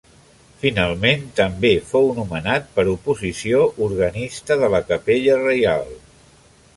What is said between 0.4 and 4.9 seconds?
Finalment també fou nomenat, per oposició, organista de la